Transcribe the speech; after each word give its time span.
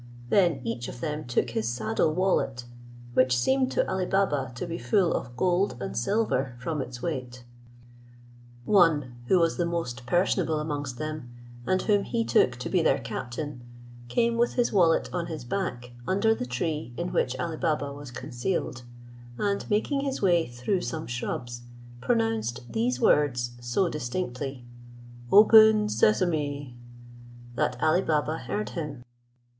Then 0.29 0.61
each 0.63 0.87
of 0.87 0.99
them 0.99 1.25
took 1.25 1.51
his 1.51 1.67
saddle 1.67 2.15
wallet, 2.15 2.65
which 3.13 3.37
seemed 3.37 3.71
to 3.73 3.87
Ali 3.87 4.07
Baba 4.07 4.51
to 4.55 4.65
be 4.65 4.79
full 4.79 5.13
of 5.13 5.37
gold 5.37 5.75
and 5.79 5.95
silver 5.95 6.55
from 6.57 6.81
its 6.81 7.03
weight. 7.03 7.43
One, 8.65 9.13
who 9.27 9.37
was 9.37 9.57
the 9.57 9.65
most 9.67 10.07
personable 10.07 10.59
amongst 10.59 10.97
them, 10.97 11.29
and 11.67 11.83
whom 11.83 12.03
he 12.03 12.25
took 12.25 12.53
to 12.55 12.67
be 12.67 12.81
their 12.81 12.97
captain, 12.97 13.61
came 14.07 14.37
with 14.37 14.55
his 14.55 14.73
wallet 14.73 15.07
on 15.13 15.27
his 15.27 15.43
back 15.45 15.91
under 16.07 16.33
the 16.33 16.47
tree 16.47 16.95
in 16.97 17.13
which 17.13 17.39
Ali 17.39 17.57
Baba 17.57 17.93
was 17.93 18.09
concealed, 18.09 18.81
and 19.37 19.69
making 19.69 19.99
his 19.99 20.19
way 20.19 20.47
through 20.47 20.81
some 20.81 21.05
shrubs, 21.05 21.61
pronounced 21.99 22.61
these 22.67 22.99
words 22.99 23.51
so 23.61 23.87
distinctly, 23.87 24.65
"Open, 25.31 25.87
Sesame," 25.87 26.75
that 27.53 27.77
Ali 27.83 28.01
Baba 28.01 28.39
heard 28.39 28.69
him. 28.69 29.03